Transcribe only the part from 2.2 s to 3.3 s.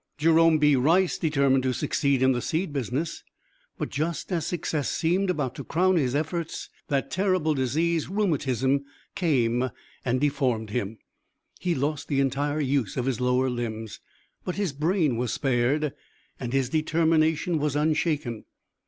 in the seed business,